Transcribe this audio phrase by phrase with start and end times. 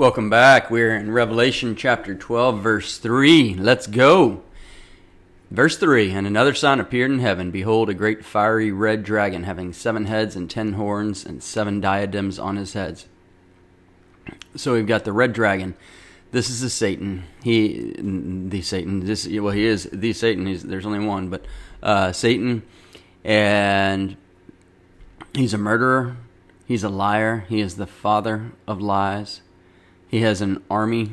[0.00, 0.70] Welcome back.
[0.70, 3.52] We're in Revelation chapter 12, verse 3.
[3.52, 4.42] Let's go.
[5.50, 7.50] Verse 3 And another sign appeared in heaven.
[7.50, 12.38] Behold, a great fiery red dragon, having seven heads and ten horns, and seven diadems
[12.38, 13.08] on his heads.
[14.56, 15.74] So we've got the red dragon.
[16.32, 17.24] This is the Satan.
[17.44, 19.00] He, the Satan.
[19.04, 20.46] This, well, he is the Satan.
[20.46, 21.44] He's, there's only one, but
[21.82, 22.62] uh, Satan,
[23.22, 24.16] and
[25.34, 26.16] he's a murderer.
[26.64, 27.44] He's a liar.
[27.50, 29.42] He is the father of lies.
[30.10, 31.12] He has an army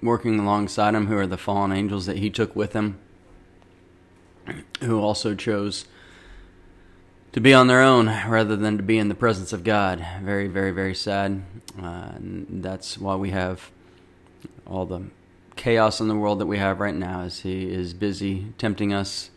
[0.00, 2.98] working alongside him who are the fallen angels that he took with him,
[4.80, 5.84] who also chose
[7.32, 10.02] to be on their own rather than to be in the presence of God.
[10.22, 11.42] Very, very, very sad.
[11.78, 13.70] Uh, that's why we have
[14.66, 15.10] all the
[15.56, 19.28] chaos in the world that we have right now as he is busy tempting us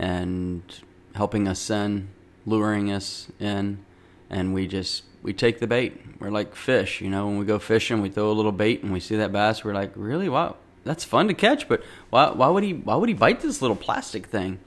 [0.00, 0.80] and
[1.14, 2.08] helping us sin,
[2.44, 3.84] luring us in,
[4.28, 6.00] and we just we take the bait.
[6.20, 8.92] We're like fish, you know, when we go fishing, we throw a little bait and
[8.92, 10.28] we see that bass, we're like, really?
[10.28, 13.60] Wow, that's fun to catch, but why, why would he why would he bite this
[13.60, 14.60] little plastic thing?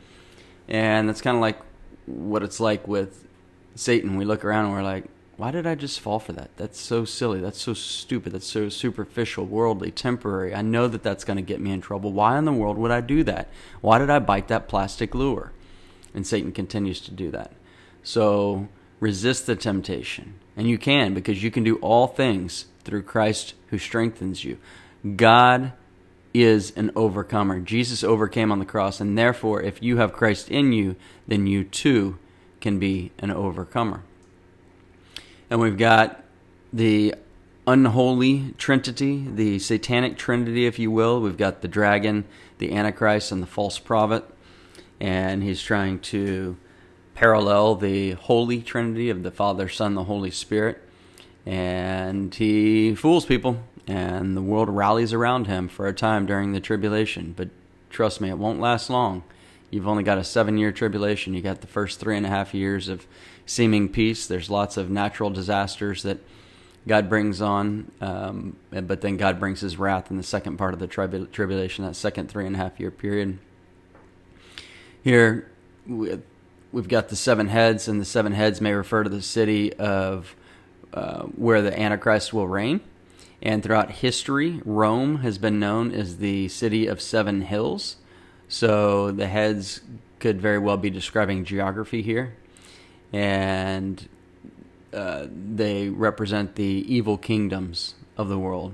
[0.68, 1.58] And that's kind of like
[2.06, 3.26] what it's like with
[3.74, 4.18] Satan.
[4.18, 5.06] We look around and we're like,
[5.38, 6.50] why did I just fall for that?
[6.58, 7.40] That's so silly.
[7.40, 8.34] That's so stupid.
[8.34, 10.54] That's so superficial, worldly, temporary.
[10.54, 12.12] I know that that's going to get me in trouble.
[12.12, 13.48] Why in the world would I do that?
[13.80, 15.54] Why did I bite that plastic lure?
[16.14, 17.54] And Satan continues to do that.
[18.04, 18.68] So
[19.00, 20.36] resist the temptation.
[20.56, 24.58] And you can because you can do all things through Christ who strengthens you.
[25.16, 25.74] God
[26.34, 27.60] is an overcomer.
[27.60, 30.96] Jesus overcame on the cross, and therefore, if you have Christ in you,
[31.28, 32.18] then you too
[32.62, 34.04] can be an overcomer.
[35.50, 36.24] And we've got
[36.72, 37.16] the
[37.66, 41.22] unholy trinity, the satanic trinity, if you will.
[41.22, 42.26] We've got the dragon,
[42.58, 44.24] the antichrist, and the false prophet.
[45.00, 46.58] And he's trying to
[47.20, 50.82] parallel the holy trinity of the Father, Son, the Holy Spirit.
[51.46, 56.62] And he fools people, and the world rallies around him for a time during the
[56.62, 57.34] tribulation.
[57.36, 57.50] But
[57.90, 59.24] trust me, it won't last long.
[59.70, 61.34] You've only got a seven year tribulation.
[61.34, 63.06] You got the first three and a half years of
[63.46, 64.26] seeming peace.
[64.26, 66.20] There's lots of natural disasters that
[66.88, 70.80] God brings on, um, but then God brings his wrath in the second part of
[70.80, 73.40] the tribu- tribulation, that second three and a half year period.
[75.04, 75.52] Here,
[76.72, 80.36] we've got the seven heads, and the seven heads may refer to the city of
[80.94, 82.82] uh, where the Antichrist will reign.
[83.42, 87.98] And throughout history, Rome has been known as the city of seven hills.
[88.48, 89.82] So the heads
[90.20, 92.36] could very well be describing geography here.
[93.14, 94.08] And
[94.94, 96.64] uh, they represent the
[96.94, 98.74] evil kingdoms of the world.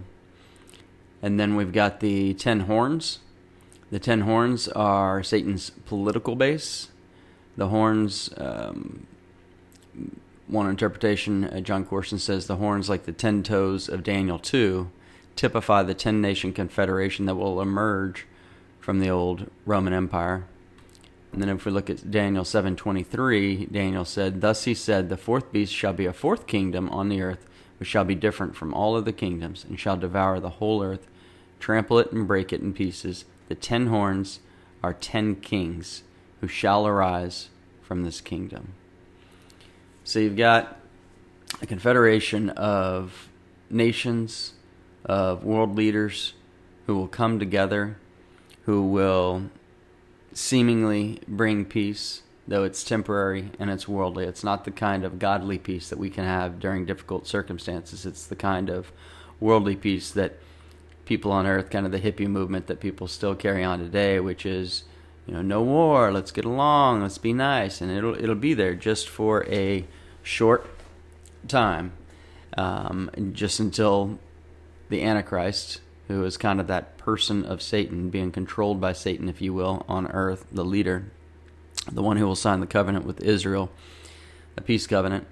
[1.21, 3.19] And then we've got the ten horns.
[3.91, 6.89] The ten horns are Satan's political base
[7.57, 9.07] the horns, um,
[10.47, 14.89] one interpretation, uh, Jon Courson says the horns, like the ten toes of Daniel 2,
[15.35, 18.25] typify the ten nation confederation that will emerge
[18.79, 20.45] from the old Roman Empire.
[21.33, 25.51] And then if we look at Daniel 7:23, Daniel said, "Thus he said, the fourth
[25.51, 27.45] beast shall be a fourth kingdom on the earth,
[27.77, 31.07] which shall be different from all other kingdoms, and shall devour the whole earth,
[31.59, 33.25] trample it and break it in pieces.
[33.49, 34.39] The ten horns
[34.81, 36.03] are ten kings."
[36.45, 37.49] Who shall arise
[37.81, 38.73] from this kingdom.
[40.03, 40.77] So you've got
[41.59, 43.29] a confederation of
[43.67, 44.53] nations,
[45.03, 46.33] of world leaders
[46.85, 47.97] who will come together,
[48.65, 49.49] who will
[50.33, 54.25] seemingly bring peace, though it's temporary and it's worldly.
[54.25, 58.05] It's not the kind of godly peace that we can have during difficult circumstances.
[58.05, 58.91] It's the kind of
[59.39, 60.37] worldly peace that
[61.05, 64.45] people on earth, kind of the hippie movement that people still carry on today, which
[64.45, 64.83] is
[65.27, 68.75] you know, no war, let's get along, let's be nice, and it'll it'll be there
[68.75, 69.85] just for a
[70.21, 70.69] short
[71.47, 71.93] time,
[72.57, 74.19] um, just until
[74.89, 79.41] the Antichrist, who is kind of that person of Satan, being controlled by Satan, if
[79.41, 81.11] you will, on earth, the leader,
[81.91, 83.71] the one who will sign the covenant with Israel,
[84.55, 85.25] a peace covenant,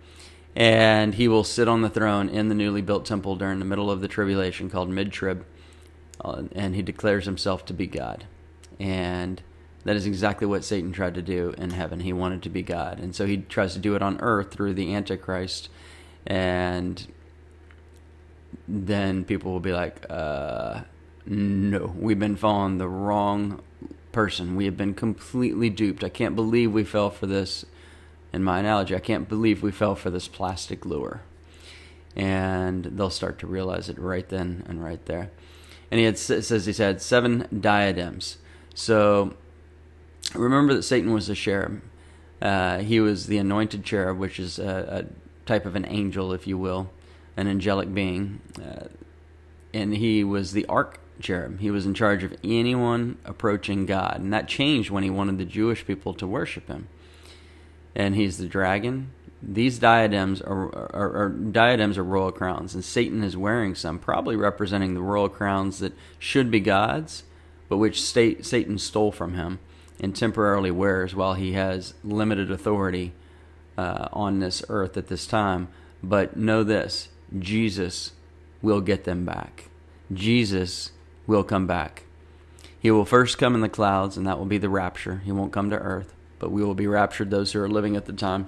[0.55, 3.91] and he will sit on the throne in the newly built temple during the middle
[3.91, 5.45] of the tribulation called mid trib,
[6.25, 8.25] uh, and he declares himself to be God,
[8.79, 9.43] and
[9.85, 11.99] that is exactly what Satan tried to do in heaven.
[11.99, 12.99] He wanted to be God.
[12.99, 15.69] And so he tries to do it on earth through the Antichrist.
[16.25, 17.05] And
[18.67, 20.81] then people will be like, uh,
[21.25, 23.61] no, we've been following the wrong
[24.11, 24.55] person.
[24.55, 26.03] We have been completely duped.
[26.03, 27.65] I can't believe we fell for this.
[28.31, 31.21] In my analogy, I can't believe we fell for this plastic lure.
[32.15, 35.31] And they'll start to realize it right then and right there.
[35.91, 38.37] And he had, says he's had seven diadems.
[38.73, 39.35] So
[40.33, 41.81] remember that Satan was a cherub.
[42.41, 46.47] Uh, he was the anointed cherub, which is a, a, type of an angel, if
[46.47, 46.89] you will,
[47.35, 48.41] an angelic being.
[48.61, 48.87] Uh,
[49.73, 51.59] and he was the arch cherub.
[51.59, 55.45] He was in charge of anyone approaching God, and that changed when he wanted the
[55.45, 56.87] Jewish people to worship him.
[57.95, 59.11] And he's the dragon.
[59.41, 64.35] These diadems are, are, are diadems are royal crowns, and Satan is wearing some, probably
[64.35, 67.23] representing the royal crowns that should be God's,
[67.67, 69.59] but which state, Satan stole from him
[69.99, 73.13] and temporarily wears while he has limited authority
[73.77, 75.67] uh, on this earth at this time.
[76.01, 78.11] But know this Jesus
[78.61, 79.69] will get them back.
[80.11, 80.91] Jesus
[81.25, 82.03] will come back.
[82.79, 85.21] He will first come in the clouds, and that will be the rapture.
[85.23, 88.05] He won't come to earth, but we will be raptured, those who are living at
[88.05, 88.47] the time.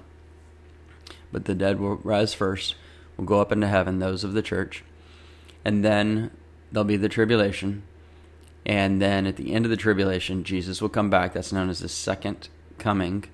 [1.31, 2.75] But the dead will rise first,
[3.15, 4.83] will go up into heaven, those of the church.
[5.63, 6.31] And then
[6.71, 7.83] there'll be the tribulation.
[8.65, 11.33] And then at the end of the tribulation, Jesus will come back.
[11.33, 13.25] That's known as the second coming.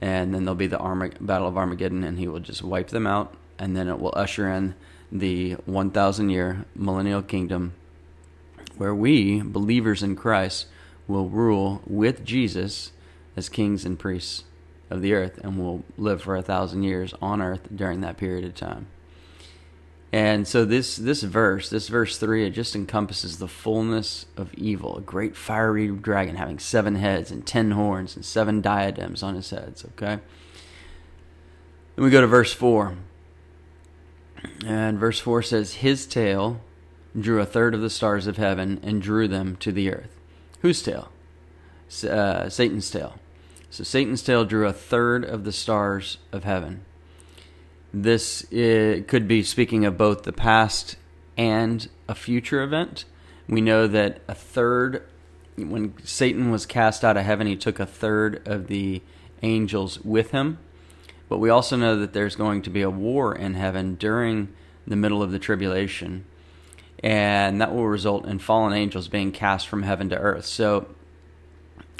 [0.00, 3.34] And then there'll be the Battle of Armageddon, and he will just wipe them out.
[3.58, 4.74] And then it will usher in
[5.10, 7.72] the 1,000 year millennial kingdom
[8.76, 10.66] where we, believers in Christ,
[11.06, 12.92] will rule with Jesus
[13.36, 14.44] as kings and priests
[14.90, 18.44] of the earth and will live for a thousand years on earth during that period
[18.44, 18.86] of time.
[20.14, 24.96] And so this this verse, this verse three, it just encompasses the fullness of evil.
[24.96, 29.50] A great fiery dragon having seven heads and ten horns and seven diadems on his
[29.50, 29.84] heads.
[29.84, 30.20] Okay.
[31.96, 32.94] Then we go to verse four.
[34.64, 36.60] And verse four says, His tail
[37.18, 40.16] drew a third of the stars of heaven and drew them to the earth.
[40.60, 41.10] Whose tail?
[42.08, 43.18] Uh, Satan's tail.
[43.68, 46.84] So Satan's tail drew a third of the stars of heaven.
[47.94, 50.96] This eh, could be speaking of both the past
[51.36, 53.04] and a future event.
[53.48, 55.02] We know that a third,
[55.56, 59.02] when Satan was cast out of heaven, he took a third of the
[59.42, 60.58] angels with him.
[61.28, 64.48] But we also know that there's going to be a war in heaven during
[64.86, 66.24] the middle of the tribulation
[67.04, 70.46] and that will result in fallen angels being cast from heaven to earth.
[70.46, 70.86] So,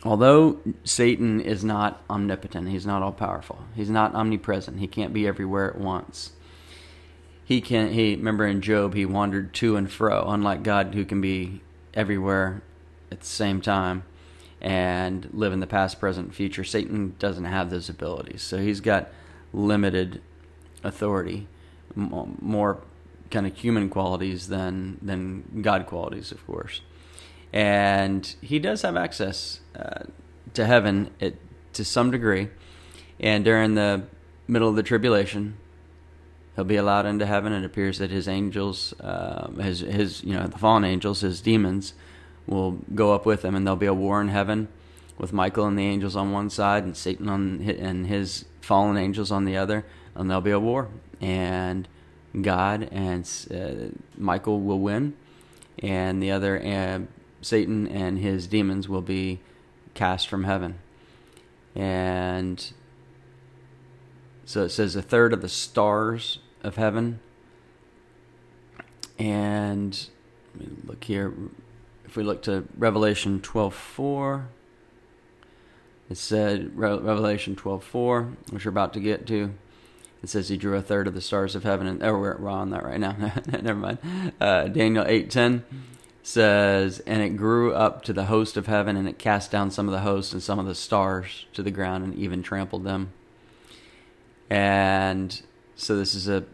[0.05, 5.27] although Satan is not omnipotent, he's not all powerful, he's not omnipresent, he can't be
[5.27, 6.33] everywhere at once.
[7.45, 11.21] He can he remember in Job he wandered to and fro, unlike God who can
[11.21, 11.61] be
[11.93, 12.63] everywhere
[13.11, 14.05] at the same time
[14.61, 16.65] and live in the past, present, future.
[16.65, 18.41] Satan doesn't have those abilities.
[18.41, 19.11] So he's got
[19.53, 20.23] limited
[20.83, 21.47] authority,
[21.95, 22.79] more
[23.31, 26.81] kind of human qualities than than God qualities, of course.
[27.55, 30.03] And he does have access uh,
[30.55, 31.37] to heaven it,
[31.75, 32.49] to some degree.
[33.21, 34.03] And during the
[34.49, 35.57] middle of the tribulation,
[36.57, 37.53] he'll be allowed into heaven.
[37.53, 41.95] It appears that his angels, uh, his his you know the fallen angels, his demons,
[42.49, 44.67] will go up with him, and there'll be a war in heaven
[45.17, 49.31] with Michael and the angels on one side, and Satan on and his fallen angels
[49.31, 49.87] on the other,
[50.17, 50.89] and there'll be a war.
[51.21, 51.87] And
[52.43, 55.15] God and uh, Michael will win,
[55.79, 56.99] and the other uh,
[57.45, 59.41] Satan and his demons will be
[59.93, 60.79] cast from heaven.
[61.75, 62.73] And
[64.47, 67.21] so it says a third of the stars of heaven.
[69.19, 70.09] And
[70.57, 71.35] let me look here.
[72.05, 74.47] If we look to Revelation 12:4,
[76.09, 79.53] it said Revelation 12:4, which we're about to get to.
[80.23, 82.71] It says he drew a third of the stars of heaven, and oh, we're, on
[82.71, 83.15] that right now.
[83.47, 83.99] Never mind.
[84.41, 85.65] Uh, Daniel eight ten
[86.27, 89.87] says, and it grew up to the host of heaven, and it cast down some
[89.87, 93.13] of the hosts and some of the stars to the ground, and even trampled them.
[94.49, 95.43] And
[95.77, 96.45] so this is a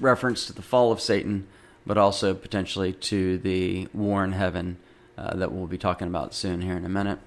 [0.00, 1.48] reference to the fall of Satan,
[1.84, 4.76] but also potentially to the war in heaven
[5.18, 7.18] uh, that we'll be talking about soon here in a minute.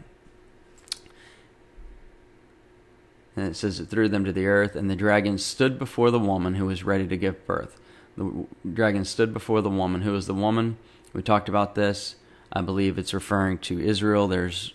[3.36, 6.20] And it says it threw them to the earth, and the dragon stood before the
[6.20, 7.82] woman who was ready to give birth.
[8.16, 10.04] The dragon stood before the woman.
[10.04, 10.78] who was the woman?
[11.14, 12.16] We talked about this.
[12.52, 14.28] I believe it's referring to Israel.
[14.28, 14.74] There's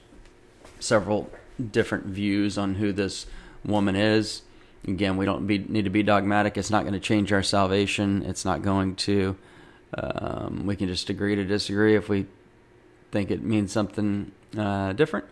[0.80, 1.30] several
[1.70, 3.26] different views on who this
[3.64, 4.42] woman is.
[4.86, 6.56] Again, we don't be, need to be dogmatic.
[6.56, 8.22] It's not going to change our salvation.
[8.24, 9.36] It's not going to.
[9.94, 12.26] Um, we can just agree to disagree if we
[13.10, 15.26] think it means something uh, different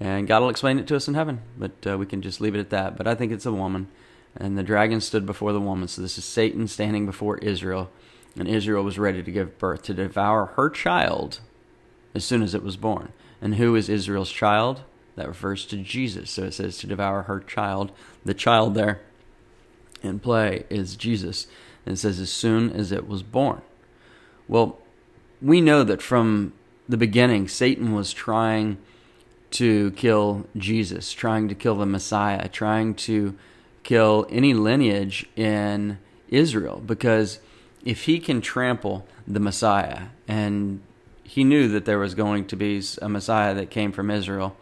[0.00, 2.54] and God will explain it to us in heaven, but uh, we can just leave
[2.54, 2.96] it at that.
[2.96, 3.88] But I think it's a woman.
[4.36, 5.88] And the dragon stood before the woman.
[5.88, 7.90] So this is Satan standing before Israel.
[8.36, 11.40] And Israel was ready to give birth, to devour her child
[12.14, 13.12] as soon as it was born.
[13.40, 14.82] And who is Israel's child?
[15.16, 16.30] That refers to Jesus.
[16.30, 17.92] So it says to devour her child.
[18.24, 19.00] The child there
[20.02, 21.46] in play is Jesus.
[21.84, 23.62] And it says as soon as it was born.
[24.46, 24.78] Well,
[25.42, 26.52] we know that from
[26.88, 28.78] the beginning, Satan was trying
[29.50, 33.36] to kill Jesus, trying to kill the Messiah, trying to
[33.82, 36.82] kill any lineage in Israel.
[36.84, 37.40] Because
[37.84, 40.06] if he can trample the Messiah.
[40.26, 40.82] And
[41.22, 44.56] he knew that there was going to be a Messiah that came from Israel.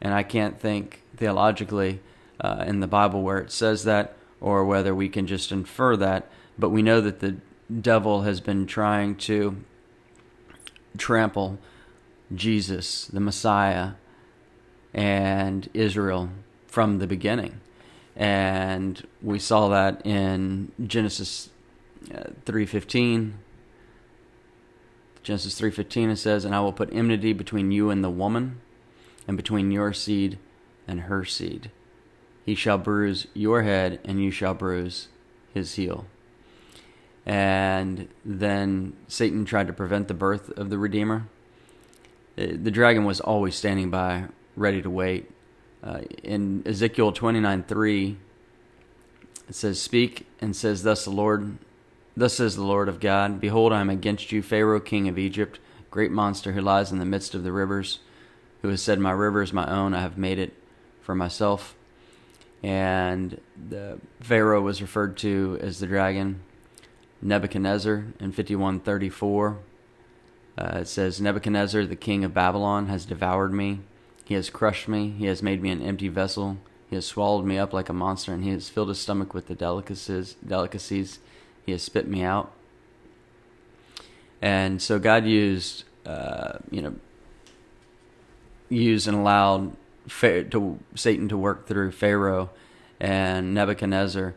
[0.00, 2.00] And I can't think theologically
[2.40, 6.28] uh, in the Bible where it says that or whether we can just infer that.
[6.58, 7.36] But we know that the
[7.80, 9.56] devil has been trying to
[10.96, 11.58] trample
[12.34, 13.92] Jesus, the Messiah,
[14.94, 16.30] and Israel
[16.66, 17.60] from the beginning.
[18.14, 21.50] And we saw that in Genesis
[22.14, 23.34] uh, 3:15.
[25.22, 28.60] Genesis 3:15 it says, "And I will put enmity between you and the woman,
[29.26, 30.38] and between your seed
[30.86, 31.70] and her seed.
[32.44, 35.08] He shall bruise your head, and you shall bruise
[35.52, 36.06] his heel."
[37.26, 41.26] And then Satan tried to prevent the birth of the Redeemer.
[42.38, 45.30] Uh, the dragon was always standing by, ready to wait.
[45.82, 48.16] Uh, in Ezekiel 29 3,
[49.48, 51.58] it says, Speak and says, Thus the Lord,
[52.16, 55.58] thus says the Lord of God, Behold, I am against you, Pharaoh, king of Egypt,
[55.90, 58.00] great monster who lies in the midst of the rivers,
[58.62, 60.54] who has said, My river is my own, I have made it
[61.02, 61.74] for myself.
[62.62, 66.40] And the Pharaoh was referred to as the dragon.
[67.22, 69.58] Nebuchadnezzar in 5134.
[70.58, 73.80] Uh, it says, Nebuchadnezzar, the king of Babylon, has devoured me.
[74.24, 75.10] He has crushed me.
[75.10, 76.58] He has made me an empty vessel.
[76.88, 79.48] He has swallowed me up like a monster, and he has filled his stomach with
[79.48, 80.34] the delicacies.
[80.46, 81.18] delicacies.
[81.66, 82.52] He has spit me out.
[84.40, 86.94] And so God used, uh, you know,
[88.68, 89.76] used and allowed
[90.20, 92.50] to, Satan to work through Pharaoh
[93.00, 94.34] and Nebuchadnezzar.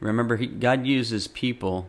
[0.00, 1.88] Remember, he, God uses people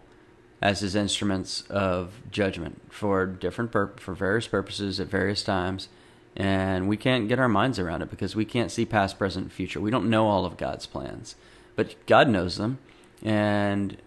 [0.62, 5.88] as his instruments of judgment for different pur- for various purposes at various times
[6.36, 9.80] and we can't get our minds around it because we can't see past present future
[9.80, 11.36] we don't know all of god's plans
[11.76, 12.80] but god knows them
[13.22, 13.98] and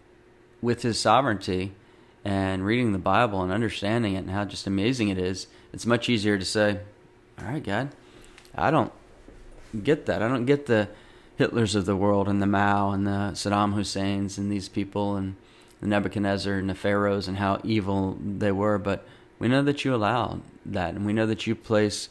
[0.63, 1.73] with his sovereignty
[2.25, 6.09] and reading the bible and understanding it and how just amazing it is it's much
[6.09, 6.79] easier to say
[7.39, 7.89] all right god
[8.55, 8.93] i don't
[9.83, 10.89] get that i don't get the
[11.39, 15.35] hitlers of the world and the mao and the saddam husseins and these people and
[15.81, 19.07] the Nebuchadnezzar and the pharaohs and how evil they were, but
[19.39, 22.11] we know that you allow that, and we know that you place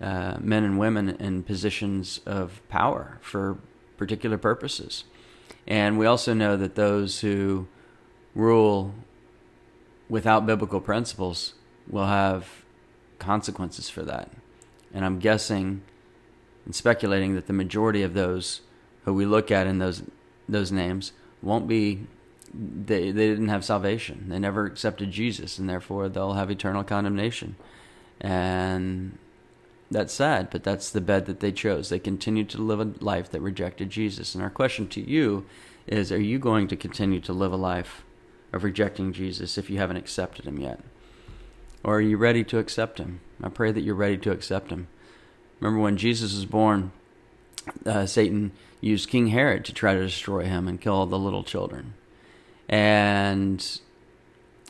[0.00, 3.58] uh, men and women in positions of power for
[3.96, 5.04] particular purposes.
[5.66, 7.68] And we also know that those who
[8.34, 8.94] rule
[10.08, 11.54] without biblical principles
[11.88, 12.64] will have
[13.18, 14.30] consequences for that.
[14.92, 15.82] And I'm guessing
[16.64, 18.62] and speculating that the majority of those
[19.04, 20.02] who we look at in those
[20.48, 21.12] those names
[21.42, 22.06] won't be
[22.52, 24.26] they they didn't have salvation.
[24.28, 27.56] They never accepted Jesus, and therefore they'll have eternal condemnation.
[28.20, 29.18] And
[29.90, 31.88] that's sad, but that's the bed that they chose.
[31.88, 34.34] They continued to live a life that rejected Jesus.
[34.34, 35.46] And our question to you
[35.86, 38.04] is: Are you going to continue to live a life
[38.52, 40.80] of rejecting Jesus if you haven't accepted Him yet,
[41.82, 43.20] or are you ready to accept Him?
[43.42, 44.88] I pray that you're ready to accept Him.
[45.60, 46.92] Remember when Jesus was born,
[47.84, 51.44] uh, Satan used King Herod to try to destroy him and kill all the little
[51.44, 51.94] children.
[52.68, 53.80] And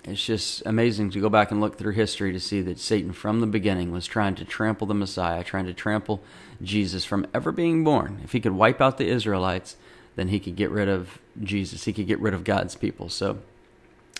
[0.05, 3.41] it's just amazing to go back and look through history to see that Satan from
[3.41, 6.23] the beginning was trying to trample the Messiah, trying to trample
[6.63, 8.21] Jesus from ever being born.
[8.25, 9.77] If he could wipe out the Israelites,
[10.17, 11.85] then he could get rid of Jesus.
[11.85, 13.11] He could get rid of God's people.
[13.11, 13.39] So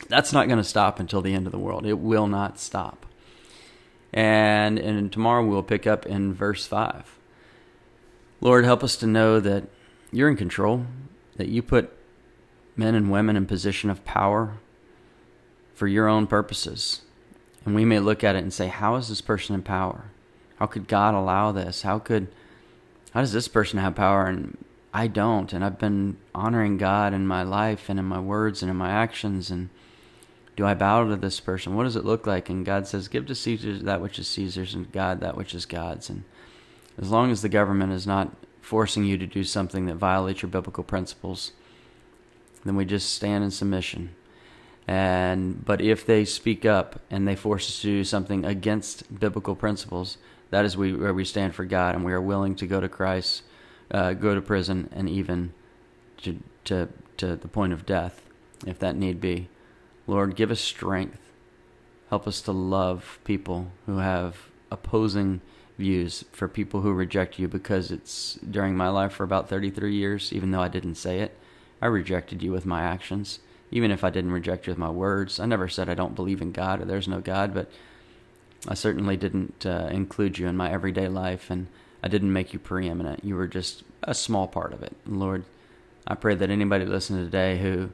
[0.09, 1.87] that's not going to stop until the end of the world.
[1.87, 3.07] It will not stop.
[4.13, 7.19] And and tomorrow we'll pick up in verse 5.
[8.41, 9.65] Lord, help us to know that
[10.11, 10.87] you're in control,
[11.37, 11.97] that you put
[12.77, 14.55] men and women in position of power
[15.81, 17.01] for your own purposes.
[17.65, 20.11] And we may look at it and say, how is this person in power?
[20.57, 21.81] How could God allow this?
[21.81, 22.29] How could
[23.13, 25.51] how does this person have power and I don't?
[25.55, 28.91] And I've been honoring God in my life and in my words and in my
[28.91, 29.71] actions and
[30.55, 31.75] do I bow to this person?
[31.75, 32.51] What does it look like?
[32.51, 35.65] And God says, Give to Caesar that which is Caesar's and God that which is
[35.65, 36.11] God's.
[36.11, 36.25] And
[36.99, 40.51] as long as the government is not forcing you to do something that violates your
[40.51, 41.53] biblical principles,
[42.67, 44.11] then we just stand in submission.
[44.91, 49.55] And but if they speak up and they force us to do something against biblical
[49.55, 50.19] principles,
[50.51, 52.89] that is we, where we stand for God, and we are willing to go to
[52.89, 53.45] Christ,
[53.93, 55.53] uh, go to prison, and even
[56.23, 58.27] to to to the point of death,
[58.67, 59.49] if that need be.
[60.09, 61.21] Lord, give us strength.
[62.09, 65.41] Help us to love people who have opposing
[65.79, 70.33] views for people who reject you because it's during my life for about 33 years,
[70.33, 71.39] even though I didn't say it.
[71.81, 73.39] I rejected you with my actions,
[73.71, 75.39] even if I didn't reject you with my words.
[75.41, 77.71] I never said I don't believe in God or there's no God, but
[78.69, 81.69] I certainly didn't uh, include you in my everyday life, and
[82.03, 83.25] I didn't make you preeminent.
[83.25, 84.95] You were just a small part of it.
[85.07, 85.45] And Lord,
[86.07, 87.91] I pray that anybody listening today who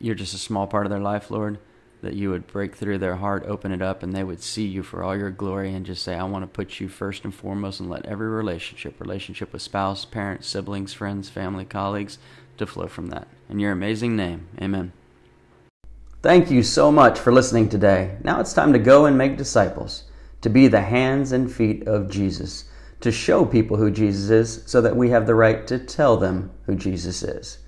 [0.00, 1.58] you're just a small part of their life, Lord,
[2.02, 4.82] that you would break through their heart, open it up, and they would see you
[4.82, 7.80] for all your glory and just say, I want to put you first and foremost
[7.80, 12.18] and let every relationship, relationship with spouse, parents, siblings, friends, family, colleagues,
[12.58, 13.28] to flow from that.
[13.48, 14.92] In your amazing name, amen.
[16.22, 18.16] Thank you so much for listening today.
[18.24, 20.04] Now it's time to go and make disciples,
[20.40, 22.64] to be the hands and feet of Jesus,
[23.00, 26.50] to show people who Jesus is so that we have the right to tell them
[26.64, 27.58] who Jesus is.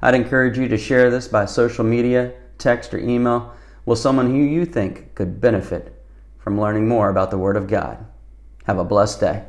[0.00, 4.42] I'd encourage you to share this by social media, text, or email with someone who
[4.42, 6.02] you think could benefit
[6.38, 8.04] from learning more about the Word of God.
[8.64, 9.44] Have a blessed day.